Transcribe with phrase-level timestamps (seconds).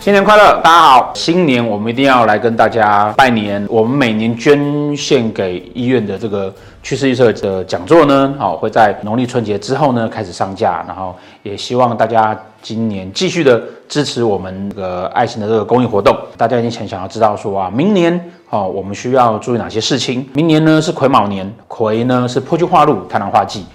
[0.00, 1.10] 新年快乐，大家好！
[1.14, 3.62] 新年我们一定要来跟大家拜年。
[3.68, 6.50] 我们每年捐献给医院的这个
[6.82, 10.82] 趋势预测的讲座呢，好，会在农历春节之后呢开始上架。
[10.88, 16.16] 然后也希望大家今年继续的支持我们这个爱心的这个公益活动。
[16.34, 20.26] 大家一定很想要知道说啊，明年哦，我们需要注意哪些事情？
[20.32, 23.66] 明年呢是癸卯年，癸呢是破军化禄，贪狼化忌。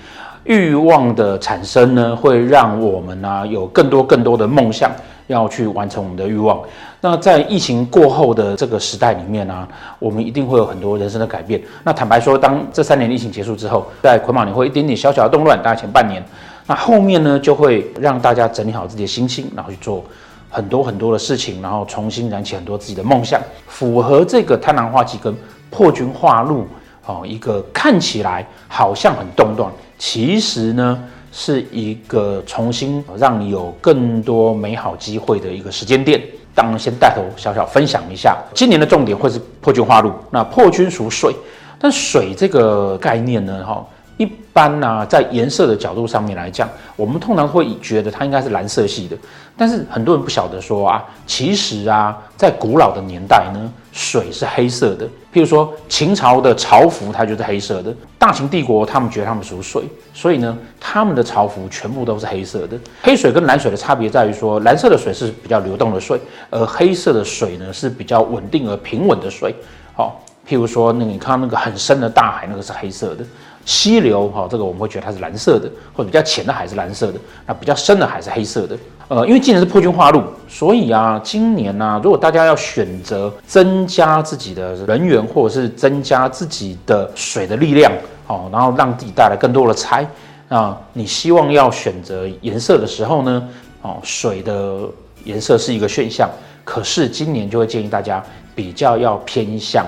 [0.46, 4.89] 欲望的产生呢，会让我们呢、有更多更多的梦想。
[5.28, 6.60] 要去完成我们的欲望。
[7.02, 9.68] 那在疫情过后的这个时代里面呢、
[10.00, 11.61] 我们一定会有很多人生的改变。
[11.83, 16.24] 那坦白说，当这三年疫情结束之后，在捆绑年会一点点小小的动乱，大概前半年。
[16.66, 20.04] 那后面呢，就会让大家整理好自己的心情，然后去做
[20.50, 25.36] 很多很多的事情，然后重新燃起很多自己的梦想，符合这个贪狼化忌跟
[25.69, 26.68] 破军化禄
[27.05, 31.04] 哦，一个看起来好像很动荡，其实呢。
[31.38, 36.22] 是一个重新让你有更多美好机会的一个时间点。
[36.53, 40.14] 当然，先带头小小分享一下，今年的重点会是破军化禄。
[40.31, 41.36] 那破军属水，
[41.77, 43.86] 但水这个概念呢，哈。
[44.17, 49.17] 一般呢、在颜色的角度上面来讲，我们通常会觉得它应该是蓝色系的。
[49.58, 55.05] 但是很多人不晓得说啊，其实啊，在古老的年代呢，水是黑色的。
[55.33, 57.94] 譬如说秦朝的朝服，它就是黑色的。
[58.17, 59.83] 大秦帝国他们觉得他们属水，
[60.14, 60.58] 所以呢，
[60.95, 62.79] 他们的潮服全部都是黑色的。
[63.01, 66.17] 黑水跟蓝水的差别在于说，蓝色的水是比较流动的水，
[66.49, 69.53] 而黑色的水呢是比较稳定而平稳的水。
[69.93, 73.25] 好，譬如说那你看那个很深的大海，那个是黑色的。
[73.65, 78.77] 溪流哈，这个我们会觉得它是蓝色的，或者比较浅的海是蓝色的，那比较深的海是黑色的。
[79.09, 87.91] 呃，因为今年是破军化禄，所以啊，今年呢、如果大家要选择增加自己的人员，或者是增加自己的水的力量，
[88.27, 90.07] 哦，然后让自己带来更多的财，
[90.49, 93.49] 啊，你希望要选择颜色的时候呢，
[93.81, 94.79] 哦，水的
[95.23, 96.29] 颜色是一个选项，
[96.63, 99.85] 可是今年就会建议大家比较要偏向。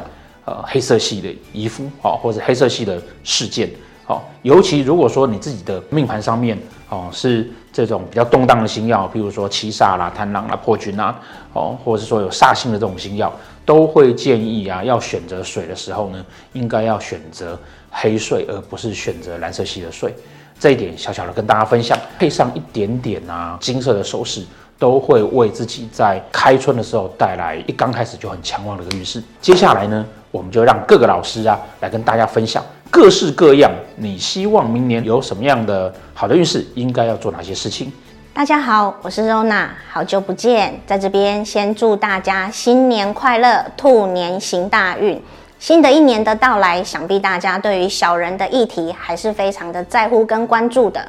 [0.50, 3.70] 呃，黑色系的衣服，哦，或者黑色系的事件，
[4.06, 11.20] 哦，尤其如果说你自己的命盘上面，哦，是这种比较动荡的星曜，譬如说七煞啦、贪狼啦、破军啊，
[11.52, 13.30] 哦，或者是说有煞星的这种星曜，
[13.68, 17.60] 都会建议啊，要选择水的时候呢，应该要选择
[17.92, 20.16] 黑水，而不是选择蓝色系的水。
[20.58, 24.44] 这一点小小的跟大家分享，配上一点点啊金色的首饰。
[24.80, 29.20] 都会为自己在开春的时候带来一刚开始就很强旺的一个运势。
[29.42, 37.92] 接下来呢，我们就让各个老师啊来跟大家分享各式各样，你希望明年有什么样的好的运势，应该要做哪些事情。
[38.38, 45.20] 大家好，我是 Rona，好久不见，在这边先祝大家新年快乐，兔年行大运。
[45.58, 51.04] 新的一年的到来，想必大家对于小人的议题还是非常的在乎跟关注的。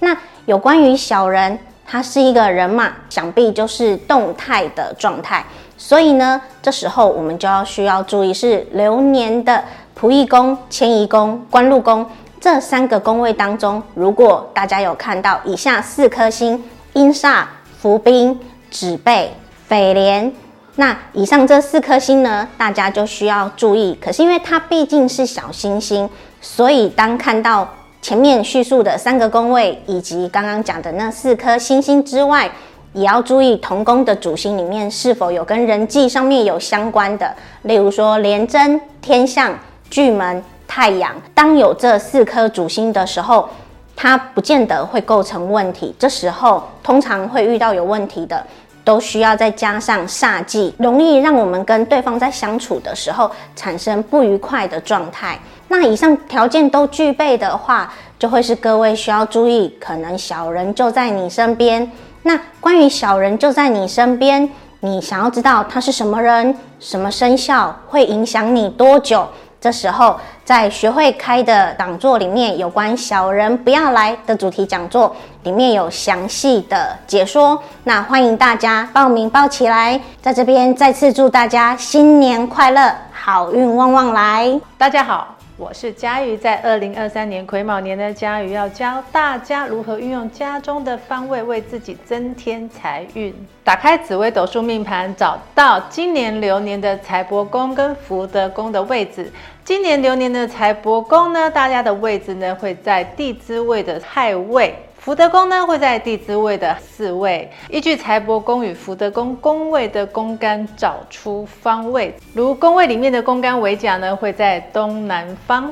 [0.00, 1.58] 那有关于小人。
[1.86, 5.42] 他是一个人嘛，想必就是动态的状态，
[5.78, 9.64] 所以呢，这时候我们就要需要注意是流年的
[9.98, 12.06] 仆役宫、迁移宫、官禄宫
[12.40, 16.62] 这三个宫位当中，如果大家有看到以下四颗星：
[16.94, 17.44] 阴煞、
[17.78, 18.40] 伏兵、
[18.70, 19.32] 指背、
[19.68, 20.32] 匪廉，
[20.76, 23.96] 那以上这四颗星呢，大家就需要注意。
[24.00, 26.08] 可是因为它毕竟是小星星，
[26.40, 27.68] 所以当看到。
[28.04, 32.50] 前面叙述的三个宫位，以及刚刚讲的那四颗星星之外，
[32.92, 41.14] 也要注意同宫的主星里面是否有跟人际上面有相关的，例如说廉贞、天相、巨门、太阳。
[41.32, 43.48] 当有这四颗主星的时候，
[43.96, 45.94] 它不见得会构成问题。
[45.98, 48.44] 这时候通常会遇到有问题的，
[48.84, 55.38] 都需要再加上煞忌，容易让我们跟对方在相处的时候产生不愉快的状态。
[55.68, 61.90] 那以上条件都具备的话，就会是各位需要注意，可能小人就在你身边。
[62.22, 64.48] 那关于小人就在你身边，
[64.80, 69.26] 你想要知道他是什么人、什么生肖，会影响你多久？
[69.64, 77.58] 这时候在学会开的讲座里面，有关小人不要来的主题讲座里面有详细的解说。
[77.84, 84.60] 那欢迎大家报名报起来，在这边再次祝大家新年快乐，好运旺旺来！
[84.76, 85.34] 大家好。
[85.56, 93.32] 我是佳瑜，在二零二三年癸卯年的佳瑜要教大家如何运用家中的方位为自己增添财运。
[93.62, 99.30] 打开紫微斗数命盘，找到今年流年的财帛宫跟福德宫的位置。
[99.64, 104.74] 今年流年的财帛宫呢，大家的位置呢会在地支位的亥位。
[105.04, 115.70] 福德宫呢会在地支位的四位，依据财帛宫与福德宫宫位的宫干找出方位，如宫位里面的宫干为甲呢会在东南方，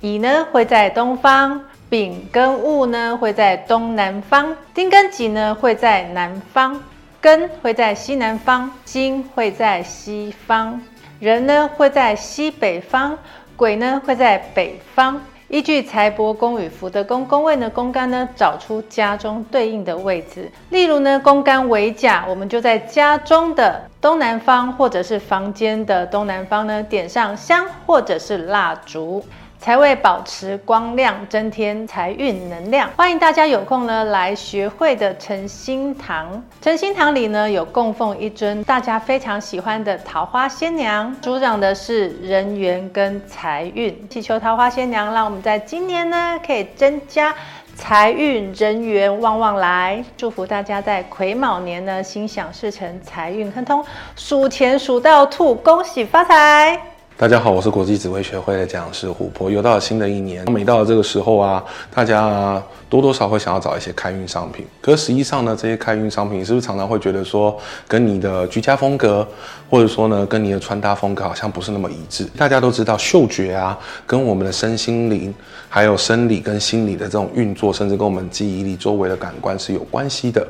[0.00, 6.82] 乙呢会在东方，丙跟戊呢会在东南方，丁跟己呢会在南方。
[7.22, 10.80] 庚会在西南方，金会在西方，
[11.18, 13.18] 人呢会在西北方，
[13.56, 15.20] 鬼呢会在北方。
[15.50, 20.48] 依据财帛宫与福德宫宫位呢，宫干呢找出家中对应的位置。
[20.68, 29.24] 例如呢，宫干为甲，我们就在家中的东南方，或者是房间的东南方呢，点上香或者是蜡烛。
[29.60, 32.88] 才为保持光亮，增添财运能量。
[32.96, 36.42] 欢迎大家有空呢来学会的诚心堂。
[36.62, 44.08] 诚心堂里呢有供奉一尊大家非常喜欢的桃花仙娘，主掌的是人缘跟财运。
[44.08, 47.34] 祈求桃花仙娘，让我们在今年呢可以增加
[47.76, 50.02] 财运、人缘旺旺来。
[50.16, 53.84] 祝福大家在癸卯年呢心想事成，财运亨通，
[54.16, 56.89] 数钱数到吐，恭喜发财。
[57.20, 59.50] 大家好，我是国际紫微学会的讲师琥珀。
[59.50, 61.62] 又到了新的一年，每到了这个时候啊，
[61.94, 64.64] 大家啊多多少少会想要找一些开运商品。
[64.80, 67.54] 可是实际上呢，这些开运商品，是不是常常会觉得说，
[67.86, 69.28] 跟你的居家风格，
[69.68, 72.24] 或者说呢，跟你的穿搭风格好像不是那么一致？
[72.38, 75.34] 大家都知道，嗅觉啊，跟我们的身心灵，
[75.68, 80.48] 还有生理跟心理的这种运作，甚至跟我们记忆力、周围的感官是有关系的。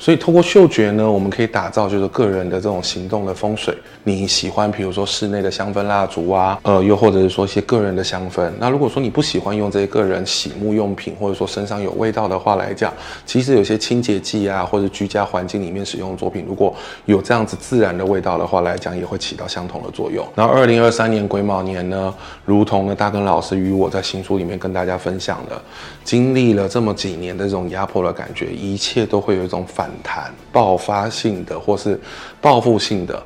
[0.00, 3.76] 所以通过嗅觉呢，我们可以打造就是个人的这种行动的风水。
[4.02, 8.50] 你喜欢，比如说室内的香氛蜡烛啊，呃，又或者是说一些个人的香氛。
[8.58, 12.90] 那如果说你不喜欢用这些个人洗沐用品，或者说身上有味道的话来讲，
[13.26, 16.74] 其实有些清洁剂啊，或者居家环境里面使用的作品，如果
[17.04, 20.26] 有这样子自然的味道的话来讲，也会起到相同的作用。
[20.34, 22.14] 然后二零二三年癸卯年呢，
[22.46, 25.60] 如同呢大根老师与我在新书里面跟大家分享的，
[26.02, 29.89] 经历了这么几年的这种压迫的感觉，一切都会有一种反。
[30.02, 31.98] 谈爆发性的或是
[32.40, 33.22] 报复性的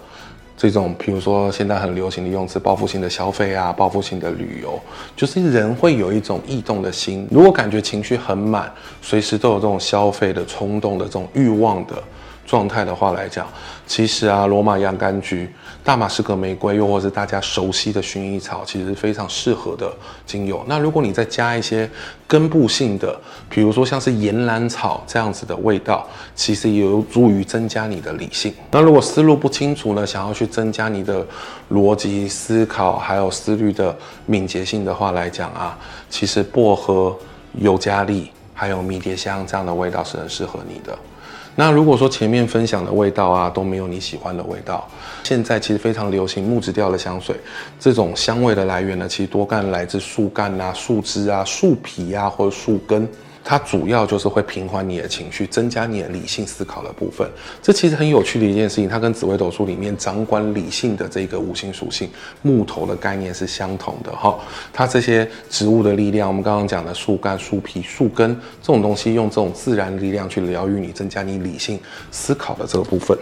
[0.57, 4.81] 这种，比如说现在很流行的用词，报复性的消费啊，报复性的旅游，
[5.17, 7.27] 就是人会有一种异动的心。
[7.31, 8.73] 如果感觉情绪很满，
[9.03, 12.03] 随时都有这种消费的冲动的这种欲望的。
[12.47, 13.47] 状态的话来讲，
[13.87, 15.49] 其实啊，罗马洋甘菊、
[15.83, 19.93] 大马士革玫瑰，又或是大家熟悉的薰衣草，其实是非常适合的
[20.27, 20.65] 精油。
[20.67, 21.89] 那如果你再加一些
[22.27, 23.19] 根部性的，
[23.49, 28.53] 比如说像是岩兰草这样子的味道，其实也有助于增加你的理性。
[28.71, 31.27] 那如果思路不清楚呢，想要去增加你的
[31.73, 35.79] 逻辑思考，还有思虑的敏捷性的话来讲啊，
[36.11, 37.17] 其实薄荷、
[37.55, 40.97] 尤加利还有迷迭香这样的味道是很适合你的。
[41.57, 44.89] 那如果说前面分享的味道啊都没有你喜欢的味道，
[45.23, 47.37] 现在其实非常流行木质调的香水，
[47.79, 53.09] 这种香味的来源呢，其实多干来自树干啊、树枝啊、树皮啊或者树根。
[53.45, 57.29] 它主要就是会平缓你的情绪，增加你的理性思考的部分。
[57.63, 62.09] 这其实很有趣的一件事情，它跟紫微斗数里面掌管理性的这个五行属性
[62.41, 64.39] 木头的概念是相同的哈。
[64.73, 71.79] 它这些植物的力量，我们刚刚讲的树干、树皮、树根这种东西，用这种自然力量去疗愈你，增加你理性
[72.11, 73.17] 思考的这个部分。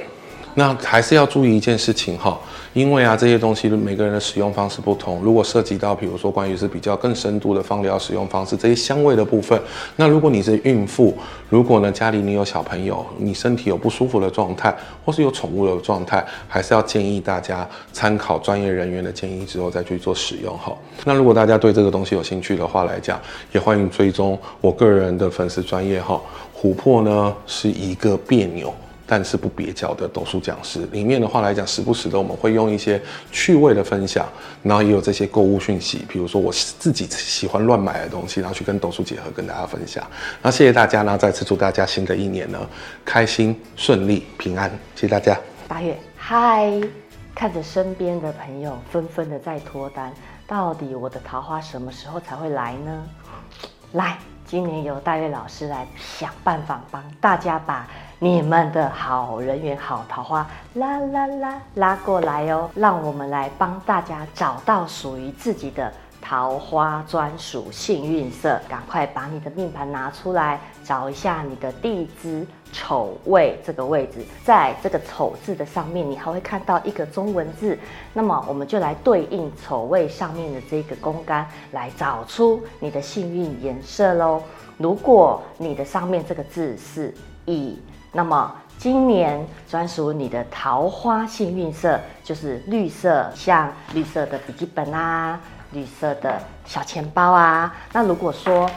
[0.55, 2.39] 那还是要注意一件事情哈，
[2.75, 9.59] 因为啊这些东西每个人的使用方式不同，如果涉及到比如说关于是比较更深度的芳疗使用方式，这些香味的部分，
[9.97, 11.17] 那如果你是孕妇，
[11.49, 20.77] 如果呢家里你有小朋友，你身体有不舒服的状态，或是有宠物的状态，还是要建议大家参考专业人员的建议之后再去做使用哈。
[21.05, 23.19] 那如果大家对这个东西有兴趣的话来讲，
[23.53, 26.21] 也欢迎追踪我个人的粉丝专业哈。
[26.61, 28.73] 琥珀呢是一个别扭。
[29.07, 34.27] 但是不蹩脚的斗数讲师里面的话来讲，时不时的我们会用一些趣味的分享，
[34.63, 40.07] 然后也有这些购物讯息，比如说我自己喜欢乱买的东西，然后去跟斗数结合跟大家分享。
[40.41, 42.59] 那谢谢大家呢，再次祝大家新的一年呢
[43.05, 45.39] 开心顺利平安，谢谢大家。
[45.69, 46.81] 八月，嗨，
[47.35, 50.13] 看着身边的朋友纷纷的在脱单，
[50.47, 53.05] 到底我的桃花什么时候才会来呢？
[53.93, 54.17] 来，
[54.47, 55.87] 今年由大月老师来
[56.19, 57.87] 想办法帮大家把。
[58.23, 62.71] 你们的好人缘、好桃花，拉拉拉拉过来哦！
[62.73, 68.61] 让我们来帮大家找到属于自己的桃花专属幸运色。
[68.69, 77.77] 赶快把你的命盘拿出来，找一下你的地支丑位这个位置，在这个丑字的上面，你还会看到一个中文字。
[78.13, 84.41] 那么我们就来对应丑位上面的这个宫干，来找出你的幸运颜色喽。
[84.79, 87.13] 如果你的上面这个字是
[87.47, 87.83] 乙。
[88.13, 95.41] 那么今年专属你的桃花幸运色就是绿色，像绿色的笔记本啊，
[95.73, 97.75] 绿色的小钱包啊。
[97.93, 98.71] 那如果说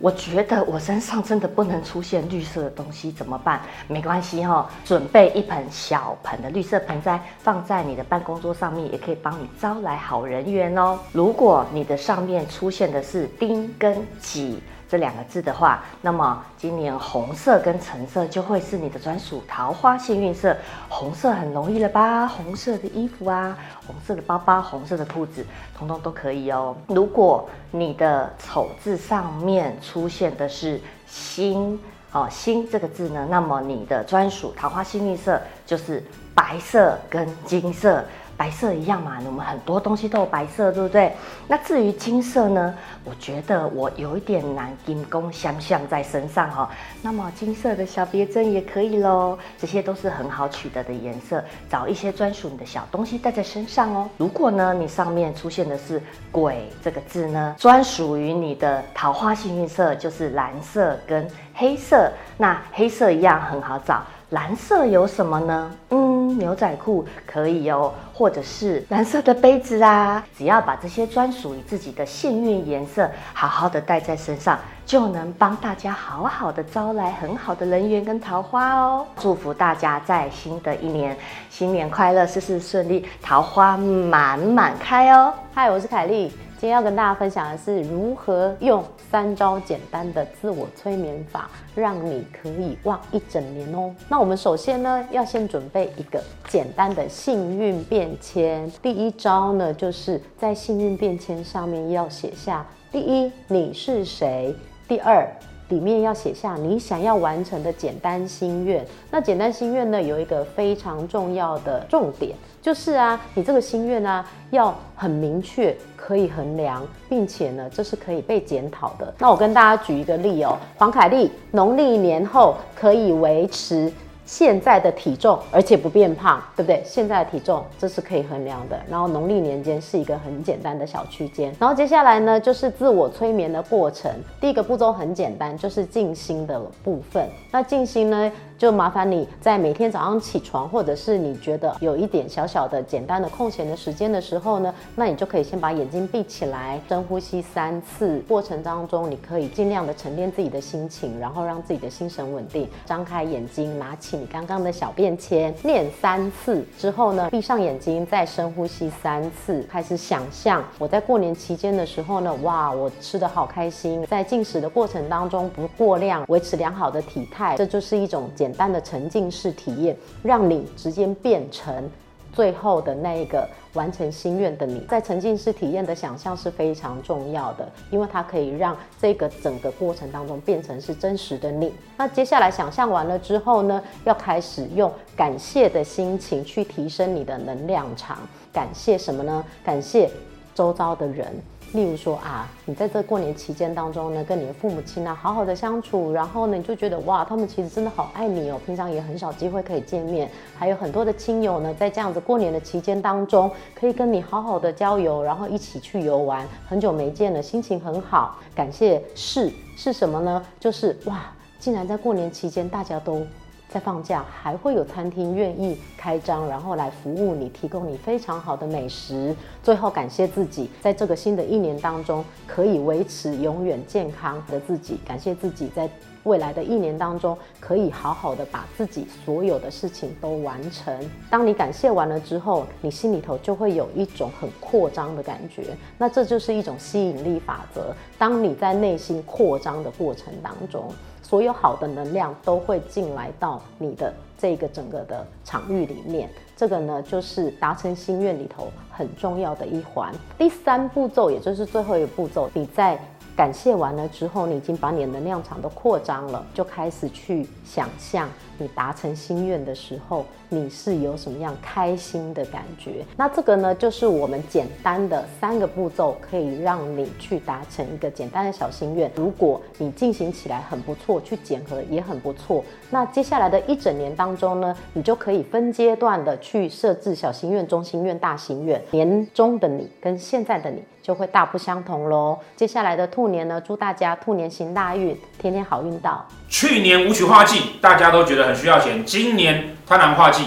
[0.00, 3.60] 我觉得我身上真的不能出现绿色的东西怎么办？
[3.86, 10.98] 没关系哈，准备一盆小盆的绿色盆栽放在你的办公桌上面，也可以帮你招来好人缘哦。
[11.12, 14.60] 如果你的上面出现的是丁跟己。
[14.94, 20.56] 这两个字的话，那么今年红色跟橙色就会是你的专属桃花幸运色。
[20.88, 22.28] 红色很容易了吧？
[22.28, 25.44] 红色的衣服啊，红色的包包，红色的裤子，
[25.76, 26.76] 通通都可以哦。
[26.86, 31.76] 如果你的丑字上面出现的是辛
[32.12, 36.00] 哦，辛这个字呢，那么你的专属桃花幸运色就是
[36.36, 38.04] 白色跟金色。
[38.36, 41.12] 白色一样嘛，我们很多东西都有白色，对不对？
[41.46, 42.74] 那至于金色呢？
[43.04, 46.68] 我觉得我有一点难金光相向在身上哈、哦。
[47.02, 54.08] 那么金色的小别针也可以喽，这些都是很好取得的颜色，找一些专属你的小东西带在身上哦。
[54.16, 62.10] 如果呢，你上面出现的是鬼这个字呢，专属于你的桃花幸运色就是蓝色跟黑色。
[62.36, 65.70] 那黑色一样很好找，蓝色有什么呢？
[65.90, 66.03] 嗯。
[66.38, 79.06] 牛仔裤可以哦，或者是蓝色的杯子啊，只要把这些专属于自己的幸运颜色好好的带在身上，就能帮大家好好的招来很好的人缘跟桃花哦。
[79.18, 81.16] 祝福大家在新的一年
[81.50, 85.32] 新年快乐，事事顺利，桃花满满开哦。
[85.54, 86.32] 嗨，我是凯莉。
[86.56, 88.82] 今天要跟大家分享的是如何用
[89.14, 93.94] 三招简单的自我催眠法，让你可以忘一整年哦。
[94.08, 98.68] 那我们首先呢，要先准备一个简单的幸运便签。
[98.82, 104.52] 第一招呢，就是在幸运便签上面要写下：第一，你是谁；
[104.88, 105.24] 第二，
[105.68, 108.84] 里面要写下你想要完成的简单心愿。
[109.12, 112.36] 那简单心愿呢，有一个非常重要的重点。
[112.64, 119.12] 就是啊，你这个心愿啊，要很明确，可以衡量，并且呢，这是可以被检讨的。
[119.18, 123.92] 那我跟大家举一个例哦，黄凯莉农历年后可以维持
[124.24, 126.82] 现在的体重，而且不变胖，对不对？
[126.86, 128.80] 现在的体重这是可以衡量的。
[128.88, 131.54] 然后农历年间是一个很简单的小区间。
[131.58, 134.10] 然后接下来呢，就是自我催眠的过程。
[134.40, 137.28] 第一个步骤很简单，就是静心的部分。
[137.50, 148.20] 那静心呢，就麻烦你在每天早上起床，或者是你觉得有一点小小的简单的空闲的时间的时候呢，那你就可以先把眼睛闭起来，深呼吸三次。
[148.28, 152.68] 过程当中，你可以尽量的沉淀自己的心情，然后让自己的心神稳定。
[152.86, 171.88] 张开眼睛，拿起你刚刚的小便签，念三次之后呢，闭上眼睛，再深呼吸三次，开始想象我在过年期间的时候呢，哇，我吃的好开心，在进食的过程当中不过量，维持良好的体态，这就是一种简单的沉浸式体验，让你直接变成
[172.30, 174.80] 最后的那一个完成心愿的你。
[174.80, 181.72] 在沉浸式体验的想象是非常重要的，因为它可以让这个整个过程当中变成是真实的你。
[181.96, 188.18] 那接下来想象完了之后呢，要开始用感谢的心情去提升你的能量场。
[188.52, 189.42] 感谢什么呢？
[189.64, 190.10] 感谢
[190.54, 191.34] 周遭的人。
[191.74, 198.60] 例如说啊，你在这过年期间当中呢，跟你的父母亲啊好好的相处，然后呢，你就觉得哇，他们其实真的好爱你哦。
[198.64, 206.46] 平常也很少机会可以见面，还有很多的亲友呢，在这样子过年的期间当中，可以跟你好好的交游，然后一起去游玩。
[206.64, 208.38] 很久没见了，心情很好。
[208.54, 210.46] 感谢是是什么呢？
[210.60, 211.24] 就是哇，
[211.58, 213.26] 竟然在过年期间大家都。
[213.68, 219.34] 在放假还会有餐厅愿意开张，然后来服务你，提供你非常好的美食。
[219.64, 225.00] 最后感谢自己，在这个新的一年当中可以维持永远健康的自己。
[225.04, 225.90] 感谢自己在
[226.22, 230.96] 未来的一年当中可以好好的把自己所有的事情都完成。
[231.28, 235.76] 当你感谢完了之后，你心里头就会有一种很扩张的感觉。
[235.98, 237.92] 那这就是一种吸引力法则。
[238.16, 240.92] 当你在内心扩张的过程当中。
[241.24, 250.12] 所有好的能量都会进来到你的这个整个的场域里面，这个呢就是达成心愿里头很重要的一环。
[250.36, 252.96] 第三步骤，也就是最后一个步骤，你在
[253.34, 263.04] 感谢完了之后，你已经把你的能量场都扩张了，就开始去想象你达成心愿的时候，你是有什么样开心的感觉。
[263.16, 269.10] 那这个呢，就是我们简单的三个步骤，可以让你去达成一个简单的小心愿。
[269.16, 278.80] 如果你进行起来很不错，去检核也很不错，那接下来的一整年当中呢，你就可以分阶段的去设置小心愿、中心愿、大心愿。
[278.90, 282.38] 年终的你跟现在的你就会大不相同喽。
[282.56, 286.24] 接下来的兔年呢，祝大家兔年行大运，天天好运到。
[286.48, 289.04] 去年五曲化忌，大家都觉得很需要钱。
[289.04, 290.44] 今年贪婪化季，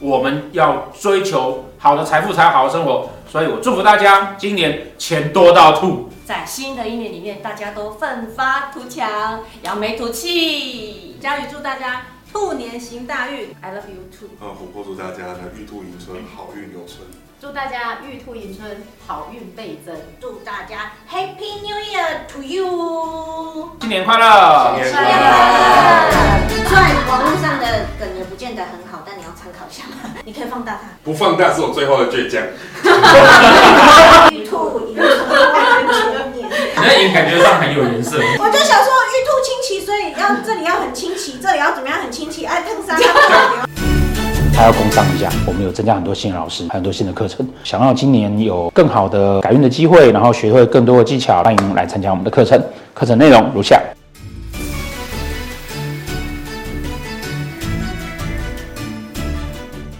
[0.00, 3.10] 我们要追求好的财富才有好的生活。
[3.30, 6.10] 所以我祝福大家，今年钱多到吐。
[6.24, 11.16] 在新的一年里面，大家都奋发图强，扬眉吐气。
[11.20, 12.02] 佳宇祝大家
[12.32, 14.28] 兔年行大运，I love you too。
[14.40, 17.00] 啊，琥珀祝大家呢玉兔迎春，好运永存。
[17.40, 19.94] 祝大家玉兔迎春，好运倍增。
[20.20, 23.70] 祝大家 Happy New Year to you！
[23.80, 24.74] 新年快乐！
[24.74, 25.08] 新年快乐！
[26.68, 30.18] 虽然网络上的梗也不见得很好，但你要参考一下嘛。
[30.26, 30.88] 你可以放大它。
[31.04, 32.42] 不放大是我最后的倔强。
[34.32, 35.06] 玉兔迎春，
[36.18, 36.50] 万年。
[36.74, 38.16] 那也感觉上很有颜色。
[38.16, 42.44] 我就想说玉兔清奇，所以要这里要很清奇，这里要怎么样很清奇？
[42.46, 42.98] 爱烫衫。
[44.58, 47.48] 还要工商一下，我们有增加很多新的老师，很多新的课程。
[47.62, 52.60] 想要今年有更好的改运的机会，然后学会更多的技巧，欢迎来参加我们的课程。
[52.92, 53.80] 课程内容如下。